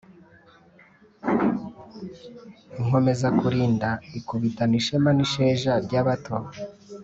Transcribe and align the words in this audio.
Inkomeza 2.79 3.27
kulinda 3.39 3.89
ikubitana 4.19 4.73
ishema 4.81 5.09
n'isheja 5.13 5.73
ry'abato, 5.85 6.35